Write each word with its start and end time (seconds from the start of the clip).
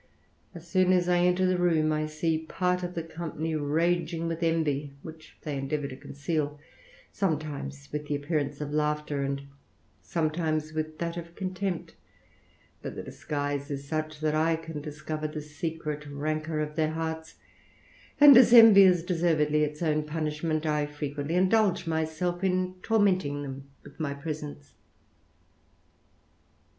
As 0.55 0.67
soon 0.67 0.91
as 0.93 1.07
I 1.07 1.19
enter 1.19 1.45
the 1.45 1.59
room 1.59 1.91
I 1.93 2.07
see 2.07 2.39
part 2.39 2.81
of 2.81 2.95
the 2.95 3.03
company 3.03 3.53
raging 3.53 4.27
with 4.27 4.41
envy, 4.41 4.93
which 5.03 5.37
^ey 5.43 5.55
endeavour 5.59 5.87
to 5.89 5.95
conceal, 5.95 6.59
sometimes 7.11 7.87
with 7.91 8.07
the 8.07 8.15
appearance 8.15 8.57
^ 8.59 8.71
laughter, 8.73 9.21
and 9.21 9.43
sometimes 10.01 10.73
with 10.73 10.97
that 10.97 11.17
of 11.17 11.35
contempt; 11.35 11.93
but 12.81 12.95
the 12.95 13.03
^guise 13.03 13.69
is 13.69 13.87
such 13.87 14.21
that 14.21 14.33
I 14.33 14.55
can 14.55 14.81
discover 14.81 15.27
the 15.27 15.39
secret 15.39 16.07
rancour 16.07 16.61
of 16.61 16.73
^eir 16.73 16.93
hearts, 16.93 17.35
and 18.19 18.35
as 18.35 18.53
envy 18.53 18.81
is 18.81 19.03
deservedly 19.03 19.63
its 19.63 19.83
own 19.83 20.01
punishment, 20.01 20.65
I 20.65 20.87
frequently 20.87 21.35
indulge 21.35 21.85
myself 21.85 22.43
in 22.43 22.73
tormenting 22.81 23.43
them 23.43 23.69
with 23.83 23.99
my 23.99 24.15
presence. 24.15 24.73